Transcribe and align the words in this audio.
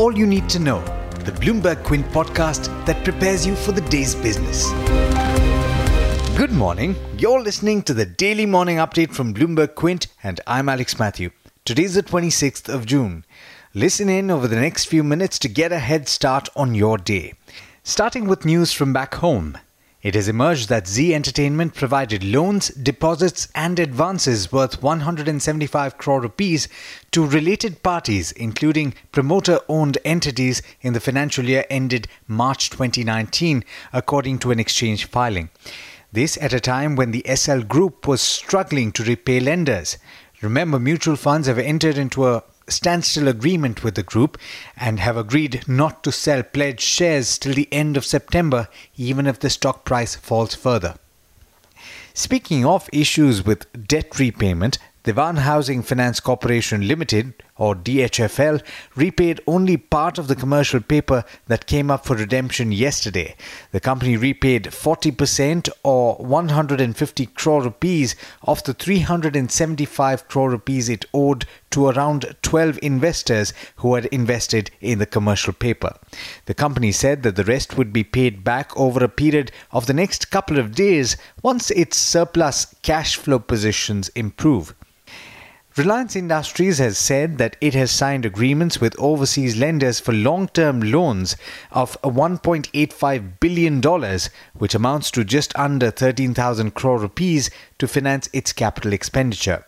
all 0.00 0.16
you 0.16 0.26
need 0.26 0.48
to 0.48 0.58
know, 0.58 0.80
the 1.26 1.32
Bloomberg 1.32 1.84
Quint 1.84 2.06
podcast 2.06 2.68
that 2.86 3.04
prepares 3.04 3.46
you 3.46 3.54
for 3.54 3.72
the 3.72 3.82
day's 3.82 4.14
business. 4.14 4.70
Good 6.38 6.52
morning. 6.52 6.96
You're 7.18 7.42
listening 7.42 7.82
to 7.82 7.92
the 7.92 8.06
daily 8.06 8.46
morning 8.46 8.78
update 8.78 9.12
from 9.12 9.34
Bloomberg 9.34 9.74
Quint, 9.74 10.06
and 10.22 10.40
I'm 10.46 10.70
Alex 10.70 10.98
Matthew. 10.98 11.32
Today's 11.66 11.96
the 11.96 12.02
26th 12.02 12.72
of 12.72 12.86
June. 12.86 13.26
Listen 13.74 14.08
in 14.08 14.30
over 14.30 14.48
the 14.48 14.56
next 14.56 14.86
few 14.86 15.04
minutes 15.04 15.38
to 15.40 15.50
get 15.50 15.70
a 15.70 15.78
head 15.78 16.08
start 16.08 16.48
on 16.56 16.74
your 16.74 16.96
day. 16.96 17.34
Starting 17.82 18.26
with 18.26 18.46
news 18.46 18.72
from 18.72 18.94
back 18.94 19.16
home. 19.16 19.58
It 20.02 20.14
has 20.14 20.28
emerged 20.28 20.70
that 20.70 20.88
Zee 20.88 21.14
Entertainment 21.14 21.74
provided 21.74 22.24
loans, 22.24 22.68
deposits, 22.68 23.48
and 23.54 23.78
advances 23.78 24.50
worth 24.50 24.82
175 24.82 25.98
crore 25.98 26.22
rupees 26.22 26.68
to 27.10 27.26
related 27.26 27.82
parties, 27.82 28.32
including 28.32 28.94
promoter 29.12 29.60
owned 29.68 29.98
entities, 30.02 30.62
in 30.80 30.94
the 30.94 31.00
financial 31.00 31.44
year 31.44 31.66
ended 31.68 32.08
March 32.26 32.70
2019, 32.70 33.62
according 33.92 34.38
to 34.38 34.50
an 34.50 34.58
exchange 34.58 35.04
filing. 35.04 35.50
This 36.10 36.38
at 36.40 36.54
a 36.54 36.60
time 36.60 36.96
when 36.96 37.10
the 37.10 37.22
Essel 37.26 37.68
Group 37.68 38.08
was 38.08 38.22
struggling 38.22 38.92
to 38.92 39.04
repay 39.04 39.38
lenders. 39.38 39.98
Remember, 40.40 40.80
mutual 40.80 41.16
funds 41.16 41.46
have 41.46 41.58
entered 41.58 41.98
into 41.98 42.26
a 42.26 42.42
standstill 42.70 43.28
agreement 43.28 43.82
with 43.82 43.94
the 43.94 44.02
group 44.02 44.38
and 44.76 45.00
have 45.00 45.16
agreed 45.16 45.62
not 45.66 46.02
to 46.04 46.12
sell 46.12 46.42
pledged 46.42 46.80
shares 46.80 47.38
till 47.38 47.54
the 47.54 47.68
end 47.72 47.96
of 47.96 48.04
September, 48.04 48.68
even 48.96 49.26
if 49.26 49.38
the 49.38 49.50
stock 49.50 49.84
price 49.84 50.14
falls 50.14 50.54
further. 50.54 50.94
Speaking 52.14 52.66
of 52.66 52.88
issues 52.92 53.44
with 53.44 53.66
debt 53.86 54.18
repayment, 54.18 54.78
Dewan 55.04 55.36
Housing 55.36 55.82
Finance 55.82 56.20
Corporation 56.20 56.86
Limited, 56.86 57.34
or 57.60 57.76
DHFL, 57.76 58.62
repaid 58.96 59.40
only 59.46 59.76
part 59.76 60.16
of 60.16 60.28
the 60.28 60.34
commercial 60.34 60.80
paper 60.80 61.24
that 61.46 61.66
came 61.66 61.90
up 61.90 62.06
for 62.06 62.16
redemption 62.16 62.72
yesterday. 62.72 63.36
The 63.72 63.80
company 63.80 64.16
repaid 64.16 64.64
40% 64.64 65.68
or 65.84 66.16
150 66.16 67.26
crore 67.26 67.62
rupees 67.62 68.16
of 68.42 68.64
the 68.64 68.72
375 68.72 70.26
crore 70.26 70.50
rupees 70.50 70.88
it 70.88 71.04
owed 71.12 71.44
to 71.70 71.88
around 71.88 72.34
12 72.42 72.78
investors 72.82 73.52
who 73.76 73.94
had 73.94 74.06
invested 74.06 74.70
in 74.80 74.98
the 74.98 75.06
commercial 75.06 75.52
paper. 75.52 75.94
The 76.46 76.54
company 76.54 76.92
said 76.92 77.22
that 77.24 77.36
the 77.36 77.44
rest 77.44 77.76
would 77.76 77.92
be 77.92 78.04
paid 78.04 78.42
back 78.42 78.74
over 78.74 79.04
a 79.04 79.08
period 79.08 79.52
of 79.70 79.86
the 79.86 79.92
next 79.92 80.30
couple 80.30 80.58
of 80.58 80.74
days 80.74 81.18
once 81.42 81.70
its 81.72 81.98
surplus 81.98 82.74
cash 82.82 83.16
flow 83.16 83.38
positions 83.38 84.08
improve. 84.10 84.74
Reliance 85.80 86.14
Industries 86.14 86.76
has 86.76 86.98
said 86.98 87.38
that 87.38 87.56
it 87.62 87.72
has 87.72 87.90
signed 87.90 88.26
agreements 88.26 88.82
with 88.82 88.94
overseas 88.98 89.56
lenders 89.56 89.98
for 89.98 90.12
long 90.12 90.46
term 90.48 90.82
loans 90.82 91.36
of 91.72 91.98
$1.85 92.02 93.40
billion, 93.40 93.80
which 94.58 94.74
amounts 94.74 95.10
to 95.10 95.24
just 95.24 95.58
under 95.58 95.90
13,000 95.90 96.74
crore 96.74 96.98
rupees, 96.98 97.48
to 97.78 97.88
finance 97.88 98.28
its 98.34 98.52
capital 98.52 98.92
expenditure. 98.92 99.64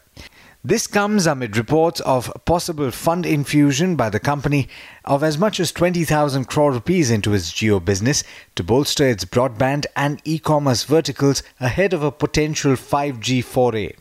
This 0.63 0.87
comes 0.87 1.27
amid 1.27 1.57
reports 1.57 2.01
of 2.01 2.31
possible 2.45 2.91
fund 2.91 3.25
infusion 3.25 3.97
by 3.97 4.11
the 4.11 4.21
company 4.21 4.69
of 5.07 5.25
as 5.25 5.39
much 5.39 5.59
as 5.59 5.73
20,000 5.73 6.45
crore 6.45 6.73
rupees 6.73 7.11
into 7.11 7.33
its 7.33 7.51
Jio 7.51 7.83
business 7.83 8.23
to 8.57 8.63
bolster 8.63 9.09
its 9.09 9.25
broadband 9.25 9.87
and 9.97 10.21
e 10.27 10.39
commerce 10.39 10.85
verticals 10.85 11.43
ahead 11.59 11.95
of 11.95 12.03
a 12.03 12.13
potential 12.13 12.73
5G 12.73 13.43
foray. 13.43 13.95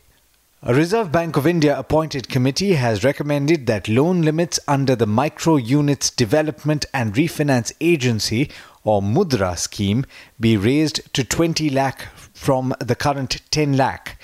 A 0.64 0.72
Reserve 0.72 1.10
Bank 1.10 1.36
of 1.36 1.44
India 1.44 1.76
appointed 1.76 2.28
committee 2.28 2.74
has 2.74 3.02
recommended 3.02 3.66
that 3.66 3.88
loan 3.88 4.22
limits 4.22 4.60
under 4.68 4.94
the 4.94 5.08
Micro 5.08 5.56
Units 5.56 6.08
Development 6.08 6.86
and 6.94 7.14
Refinance 7.14 7.72
Agency 7.80 8.48
or 8.84 9.02
Mudra 9.02 9.58
scheme 9.58 10.06
be 10.38 10.56
raised 10.56 11.12
to 11.14 11.24
20 11.24 11.68
lakh 11.68 12.02
from 12.32 12.76
the 12.78 12.94
current 12.94 13.40
10 13.50 13.76
lakh. 13.76 14.16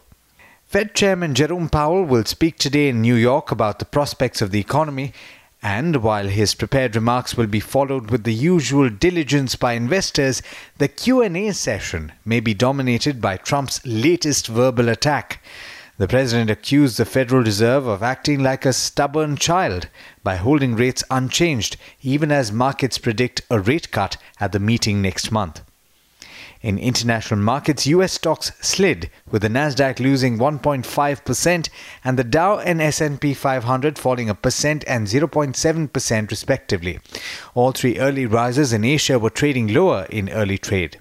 Fed 0.66 0.96
Chairman 0.96 1.36
Jerome 1.36 1.68
Powell 1.68 2.02
will 2.02 2.24
speak 2.24 2.58
today 2.58 2.88
in 2.88 3.00
New 3.00 3.14
York 3.14 3.52
about 3.52 3.78
the 3.78 3.84
prospects 3.84 4.42
of 4.42 4.50
the 4.50 4.58
economy, 4.58 5.12
and 5.62 6.02
while 6.02 6.26
his 6.26 6.56
prepared 6.56 6.96
remarks 6.96 7.36
will 7.36 7.46
be 7.46 7.60
followed 7.60 8.10
with 8.10 8.24
the 8.24 8.34
usual 8.34 8.90
diligence 8.90 9.54
by 9.54 9.74
investors, 9.74 10.42
the 10.78 10.88
Q&A 10.88 11.52
session 11.52 12.12
may 12.24 12.40
be 12.40 12.52
dominated 12.52 13.20
by 13.20 13.36
Trump's 13.36 13.80
latest 13.86 14.48
verbal 14.48 14.88
attack. 14.88 15.40
The 15.98 16.08
president 16.08 16.50
accused 16.50 16.98
the 16.98 17.04
Federal 17.04 17.44
Reserve 17.44 17.86
of 17.86 18.02
acting 18.02 18.42
like 18.42 18.66
a 18.66 18.72
stubborn 18.72 19.36
child 19.36 19.88
by 20.24 20.34
holding 20.34 20.74
rates 20.74 21.04
unchanged, 21.12 21.76
even 22.02 22.32
as 22.32 22.50
markets 22.50 22.98
predict 22.98 23.40
a 23.50 23.60
rate 23.60 23.92
cut 23.92 24.16
at 24.40 24.50
the 24.50 24.58
meeting 24.58 25.00
next 25.00 25.30
month. 25.30 25.62
In 26.66 26.78
international 26.78 27.38
markets, 27.38 27.86
US 27.86 28.14
stocks 28.14 28.50
slid 28.60 29.08
with 29.30 29.42
the 29.42 29.48
Nasdaq 29.48 30.00
losing 30.00 30.36
1.5% 30.36 31.68
and 32.02 32.18
the 32.18 32.24
Dow 32.24 32.58
and 32.58 32.82
S&P 32.82 33.34
500 33.34 33.96
falling 33.96 34.28
a 34.28 34.34
percent 34.34 34.82
and 34.88 35.06
0.7% 35.06 36.28
respectively. 36.28 36.98
All 37.54 37.70
three 37.70 38.00
early 38.00 38.26
risers 38.26 38.72
in 38.72 38.84
Asia 38.84 39.16
were 39.16 39.30
trading 39.30 39.68
lower 39.72 40.08
in 40.10 40.28
early 40.28 40.58
trade. 40.58 40.98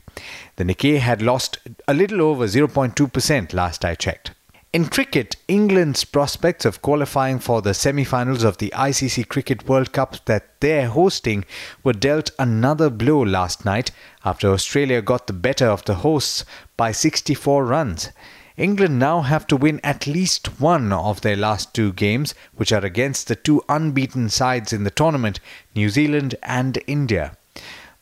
The 0.57 0.65
Nikkei 0.65 0.99
had 0.99 1.23
lost 1.23 1.57
a 1.87 1.95
little 1.95 2.21
over 2.21 2.45
0.2% 2.45 3.51
last 3.51 3.83
I 3.83 3.95
checked. 3.95 4.33
In 4.75 4.89
cricket, 4.89 5.37
England's 5.47 6.03
prospects 6.03 6.65
of 6.65 6.81
qualifying 6.81 7.39
for 7.39 7.61
the 7.61 7.73
semi 7.73 8.03
finals 8.03 8.43
of 8.43 8.57
the 8.57 8.73
ICC 8.75 9.29
Cricket 9.29 9.69
World 9.69 9.93
Cup 9.93 10.25
that 10.25 10.59
they're 10.59 10.89
hosting 10.89 11.45
were 11.81 11.93
dealt 11.93 12.31
another 12.37 12.89
blow 12.89 13.21
last 13.21 13.63
night 13.63 13.91
after 14.25 14.51
Australia 14.51 15.01
got 15.01 15.27
the 15.27 15.31
better 15.31 15.67
of 15.67 15.85
the 15.85 15.95
hosts 16.03 16.43
by 16.75 16.91
64 16.91 17.63
runs. 17.63 18.09
England 18.57 18.99
now 18.99 19.21
have 19.21 19.47
to 19.47 19.55
win 19.55 19.79
at 19.81 20.07
least 20.07 20.59
one 20.59 20.91
of 20.91 21.21
their 21.21 21.37
last 21.37 21.73
two 21.73 21.93
games, 21.93 22.35
which 22.55 22.73
are 22.73 22.83
against 22.83 23.29
the 23.29 23.37
two 23.37 23.63
unbeaten 23.69 24.27
sides 24.27 24.73
in 24.73 24.83
the 24.83 24.91
tournament, 24.91 25.39
New 25.73 25.87
Zealand 25.87 26.35
and 26.43 26.79
India. 26.85 27.37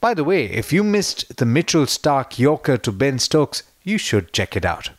By 0.02 0.16
the 0.16 0.24
way, 0.24 0.46
if 0.46 0.74
you 0.74 0.84
missed 0.84 1.38
the 1.38 1.46
Mitchell 1.46 1.86
Starc 1.86 2.40
Yorker 2.40 2.78
to 2.78 2.92
Ben 2.92 3.20
Stokes, 3.20 3.62
you 3.84 4.00
should 4.00 4.34
check 4.34 4.58
it 4.58 4.66
out. 4.66 4.90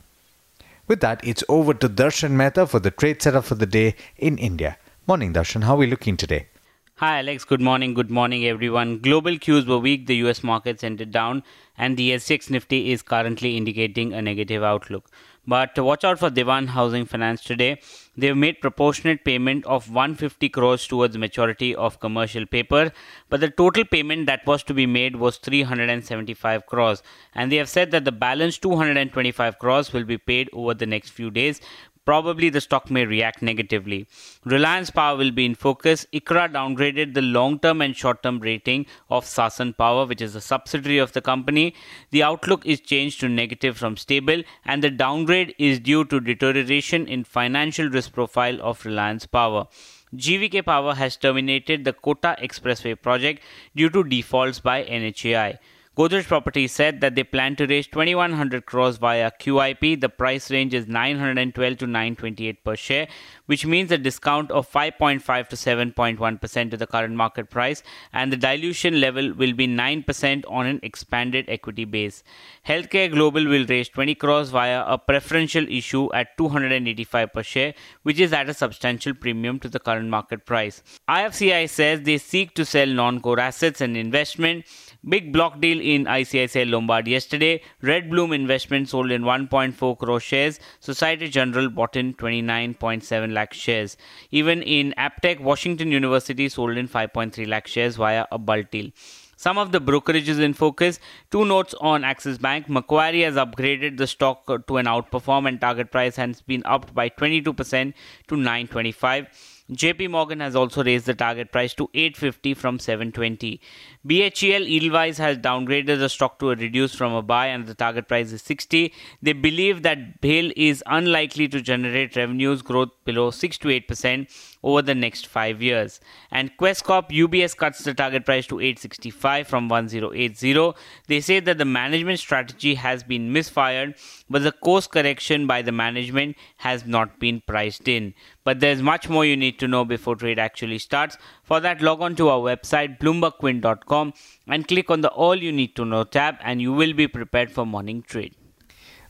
With 0.86 1.00
that, 1.00 1.26
it's 1.26 1.42
over 1.48 1.72
to 1.72 1.88
Darshan 1.88 2.32
Mehta 2.32 2.66
for 2.66 2.78
the 2.78 2.90
trade 2.90 3.22
setup 3.22 3.46
for 3.46 3.54
the 3.54 3.64
day 3.64 3.94
in 4.18 4.36
India. 4.36 4.76
Morning, 5.06 5.32
Darshan. 5.32 5.64
How 5.64 5.74
are 5.74 5.78
we 5.78 5.86
looking 5.86 6.18
today? 6.18 6.48
Hi, 6.96 7.20
Alex. 7.20 7.42
Good 7.44 7.62
morning. 7.62 7.94
Good 7.94 8.10
morning, 8.10 8.44
everyone. 8.44 8.98
Global 8.98 9.38
cues 9.38 9.64
were 9.64 9.78
weak. 9.78 10.06
The 10.06 10.16
US 10.16 10.44
markets 10.44 10.84
ended 10.84 11.10
down, 11.10 11.42
and 11.78 11.96
the 11.96 12.10
SGX 12.10 12.50
Nifty 12.50 12.92
is 12.92 13.00
currently 13.00 13.56
indicating 13.56 14.12
a 14.12 14.20
negative 14.20 14.62
outlook. 14.62 15.10
But 15.46 15.78
watch 15.78 16.04
out 16.04 16.18
for 16.18 16.30
Dewan 16.30 16.68
Housing 16.68 17.04
Finance 17.04 17.42
today. 17.44 17.80
They've 18.16 18.36
made 18.36 18.60
proportionate 18.60 19.24
payment 19.24 19.66
of 19.66 19.90
150 19.90 20.48
crores 20.48 20.86
towards 20.86 21.18
maturity 21.18 21.74
of 21.74 22.00
commercial 22.00 22.46
paper, 22.46 22.92
but 23.28 23.40
the 23.40 23.50
total 23.50 23.84
payment 23.84 24.26
that 24.26 24.46
was 24.46 24.62
to 24.64 24.74
be 24.74 24.86
made 24.86 25.16
was 25.16 25.36
375 25.36 26.66
crores. 26.66 27.02
And 27.34 27.52
they 27.52 27.56
have 27.56 27.68
said 27.68 27.90
that 27.90 28.04
the 28.04 28.12
balance 28.12 28.56
225 28.58 29.58
crores 29.58 29.92
will 29.92 30.04
be 30.04 30.16
paid 30.16 30.48
over 30.52 30.74
the 30.74 30.86
next 30.86 31.10
few 31.10 31.30
days, 31.30 31.60
probably 32.04 32.48
the 32.48 32.60
stock 32.60 32.90
may 32.90 33.04
react 33.04 33.42
negatively. 33.42 34.06
Reliance 34.44 34.90
Power 34.90 35.16
will 35.16 35.30
be 35.30 35.44
in 35.44 35.54
focus. 35.54 36.06
ICRA 36.12 36.52
downgraded 36.52 37.14
the 37.14 37.22
long 37.22 37.58
term 37.58 37.80
and 37.80 37.96
short 37.96 38.22
term 38.22 38.40
rating 38.40 38.86
of 39.10 39.24
Sasan 39.24 39.76
Power, 39.76 40.06
which 40.06 40.20
is 40.20 40.34
a 40.34 40.40
subsidiary 40.40 40.98
of 40.98 41.12
the 41.12 41.20
company. 41.20 41.74
The 42.10 42.22
outlook 42.22 42.66
is 42.66 42.80
changed 42.80 43.20
to 43.20 43.28
negative 43.28 43.76
from 43.76 43.96
stable, 43.96 44.42
and 44.64 44.82
the 44.82 44.90
downgrade 44.90 45.54
is 45.58 45.80
due 45.80 46.04
to 46.06 46.20
deterioration 46.20 47.06
in 47.08 47.24
financial 47.24 47.88
risk 47.88 48.12
profile 48.12 48.60
of 48.60 48.84
Reliance 48.84 49.26
Power. 49.26 49.66
GVK 50.14 50.64
Power 50.64 50.94
has 50.94 51.16
terminated 51.16 51.84
the 51.84 51.92
Kota 51.92 52.36
Expressway 52.40 53.00
project 53.00 53.42
due 53.74 53.90
to 53.90 54.04
defaults 54.04 54.60
by 54.60 54.84
NHAI. 54.84 55.58
Godrej 55.96 56.26
Properties 56.26 56.72
said 56.72 57.00
that 57.02 57.14
they 57.14 57.22
plan 57.22 57.54
to 57.54 57.68
raise 57.68 57.86
2100 57.86 58.66
crores 58.66 58.96
via 58.96 59.30
QIP. 59.30 60.00
The 60.00 60.08
price 60.08 60.50
range 60.50 60.74
is 60.74 60.88
912 60.88 61.78
to 61.78 61.86
928 61.86 62.64
per 62.64 62.74
share, 62.74 63.06
which 63.46 63.64
means 63.64 63.92
a 63.92 63.98
discount 63.98 64.50
of 64.50 64.68
5.5 64.68 65.48
to 65.50 65.54
7.1% 65.54 66.70
to 66.72 66.76
the 66.76 66.88
current 66.88 67.14
market 67.14 67.48
price, 67.48 67.84
and 68.12 68.32
the 68.32 68.36
dilution 68.36 69.00
level 69.00 69.32
will 69.34 69.52
be 69.52 69.68
9% 69.68 70.44
on 70.48 70.66
an 70.66 70.80
expanded 70.82 71.44
equity 71.48 71.84
base. 71.84 72.24
Healthcare 72.66 73.08
Global 73.08 73.44
will 73.46 73.64
raise 73.66 73.88
20 73.88 74.16
crores 74.16 74.50
via 74.50 74.82
a 74.88 74.98
preferential 74.98 75.68
issue 75.68 76.12
at 76.12 76.36
285 76.36 77.32
per 77.32 77.44
share, 77.44 77.72
which 78.02 78.18
is 78.18 78.32
at 78.32 78.48
a 78.48 78.54
substantial 78.54 79.14
premium 79.14 79.60
to 79.60 79.68
the 79.68 79.78
current 79.78 80.08
market 80.08 80.44
price. 80.44 80.82
IFCI 81.08 81.70
says 81.70 82.00
they 82.02 82.18
seek 82.18 82.52
to 82.56 82.64
sell 82.64 82.88
non-core 82.88 83.38
assets 83.38 83.80
and 83.80 83.96
investment 83.96 84.64
Big 85.06 85.34
block 85.34 85.60
deal 85.60 85.80
in 85.92 86.04
ICICI 86.06 86.70
Lombard 86.70 87.06
yesterday. 87.06 87.60
Red 87.82 88.08
Bloom 88.10 88.32
Investment 88.32 88.88
sold 88.88 89.10
in 89.10 89.22
1.4 89.22 89.98
crore 89.98 90.20
shares. 90.20 90.58
Society 90.80 91.28
General 91.28 91.68
bought 91.68 91.96
in 91.96 92.14
29.7 92.14 93.32
lakh 93.32 93.52
shares. 93.52 93.96
Even 94.30 94.62
in 94.62 94.94
Aptech, 94.96 95.40
Washington 95.40 95.92
University 95.92 96.48
sold 96.48 96.76
in 96.76 96.88
5.3 96.88 97.46
lakh 97.46 97.66
shares 97.66 97.96
via 97.96 98.26
a 98.32 98.38
bulk 98.38 98.70
deal. 98.70 98.90
Some 99.36 99.58
of 99.58 99.72
the 99.72 99.80
brokerages 99.80 100.40
in 100.40 100.54
focus. 100.54 101.00
Two 101.30 101.44
notes 101.44 101.74
on 101.80 102.04
Axis 102.04 102.38
Bank. 102.38 102.68
Macquarie 102.68 103.22
has 103.22 103.34
upgraded 103.34 103.98
the 103.98 104.06
stock 104.06 104.46
to 104.46 104.76
an 104.78 104.86
outperform 104.86 105.48
and 105.48 105.60
target 105.60 105.90
price 105.90 106.16
has 106.16 106.40
been 106.40 106.62
upped 106.64 106.94
by 106.94 107.08
22% 107.08 107.92
to 108.28 108.36
925. 108.36 109.26
JP 109.72 110.10
Morgan 110.10 110.40
has 110.40 110.54
also 110.54 110.84
raised 110.84 111.06
the 111.06 111.14
target 111.14 111.50
price 111.50 111.72
to 111.74 111.88
850 111.94 112.52
from 112.52 112.78
720. 112.78 113.62
BHEL 114.06 114.62
Edelweiss 114.62 115.16
has 115.16 115.38
downgraded 115.38 115.98
the 115.98 116.10
stock 116.10 116.38
to 116.40 116.50
a 116.50 116.54
reduce 116.54 116.94
from 116.94 117.14
a 117.14 117.22
buy 117.22 117.46
and 117.46 117.66
the 117.66 117.74
target 117.74 118.06
price 118.06 118.30
is 118.30 118.42
60. 118.42 118.92
They 119.22 119.32
believe 119.32 119.82
that 119.82 120.20
BHEL 120.20 120.52
is 120.54 120.84
unlikely 120.86 121.48
to 121.48 121.62
generate 121.62 122.14
revenues 122.14 122.60
growth 122.60 122.90
below 123.06 123.30
6 123.30 123.56
to 123.58 123.68
8% 123.68 124.28
over 124.62 124.82
the 124.82 124.94
next 124.94 125.26
5 125.28 125.62
years. 125.62 125.98
And 126.30 126.54
Quess 126.58 126.82
Corp 126.82 127.08
UBS 127.08 127.56
cuts 127.56 127.84
the 127.84 127.94
target 127.94 128.26
price 128.26 128.46
to 128.48 128.60
865 128.60 129.48
from 129.48 129.70
1080. 129.70 130.74
They 131.08 131.20
say 131.22 131.40
that 131.40 131.56
the 131.56 131.64
management 131.64 132.18
strategy 132.18 132.74
has 132.74 133.02
been 133.02 133.32
misfired, 133.32 133.94
but 134.28 134.42
the 134.42 134.52
course 134.52 134.86
correction 134.86 135.46
by 135.46 135.62
the 135.62 135.72
management 135.72 136.36
has 136.58 136.84
not 136.84 137.18
been 137.18 137.40
priced 137.46 137.88
in. 137.88 138.12
But 138.44 138.60
there's 138.60 138.82
much 138.82 139.08
more 139.08 139.24
you 139.24 139.36
need 139.36 139.58
to 139.60 139.68
know 139.68 139.84
before 139.84 140.16
trade 140.16 140.38
actually 140.38 140.78
starts. 140.78 141.16
For 141.42 141.60
that, 141.60 141.80
log 141.80 142.02
on 142.02 142.14
to 142.16 142.28
our 142.28 142.40
website 142.40 142.98
bloombergquint.com 142.98 144.12
and 144.46 144.68
click 144.68 144.90
on 144.90 145.00
the 145.00 145.08
All 145.08 145.34
You 145.34 145.50
Need 145.50 145.74
to 145.76 145.84
Know 145.84 146.04
tab, 146.04 146.36
and 146.42 146.60
you 146.60 146.72
will 146.72 146.92
be 146.92 147.08
prepared 147.08 147.50
for 147.50 147.64
morning 147.64 148.02
trade. 148.02 148.34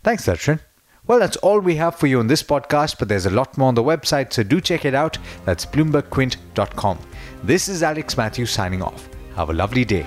Thanks, 0.05 0.27
Darshan. 0.27 0.61
Well, 1.07 1.19
that's 1.19 1.37
all 1.39 1.61
we 1.61 1.77
have 1.77 1.97
for 1.97 2.07
you 2.07 2.19
on 2.19 2.29
this 2.29 2.43
podcast, 2.43 2.99
but 2.99 3.09
there's 3.09 3.27
a 3.27 3.31
lot 3.31 3.59
more 3.59 3.69
on 3.69 3.75
the 3.75 3.83
website, 3.83 4.33
so 4.33 4.43
do 4.43 4.61
check 4.61 4.85
it 4.85 4.95
out. 4.95 5.19
That's 5.45 5.67
bloombergquint.com. 5.67 6.99
This 7.43 7.69
is 7.69 7.83
Alex 7.83 8.17
Matthews 8.17 8.51
signing 8.51 8.83
off. 8.83 9.09
Have 9.37 9.51
a 9.51 9.53
lovely 9.53 9.85
day. 9.85 10.07